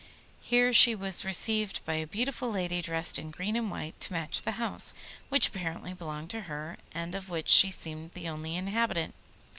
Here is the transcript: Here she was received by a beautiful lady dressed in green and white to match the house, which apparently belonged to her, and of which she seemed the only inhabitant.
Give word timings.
Here 0.41 0.73
she 0.73 0.95
was 0.95 1.23
received 1.23 1.85
by 1.85 1.93
a 1.93 2.07
beautiful 2.07 2.49
lady 2.51 2.81
dressed 2.81 3.19
in 3.19 3.29
green 3.29 3.55
and 3.55 3.69
white 3.69 3.99
to 4.01 4.13
match 4.13 4.41
the 4.41 4.53
house, 4.53 4.95
which 5.29 5.49
apparently 5.49 5.93
belonged 5.93 6.31
to 6.31 6.41
her, 6.49 6.79
and 6.91 7.13
of 7.13 7.29
which 7.29 7.49
she 7.49 7.69
seemed 7.69 8.13
the 8.15 8.27
only 8.27 8.55
inhabitant. 8.55 9.13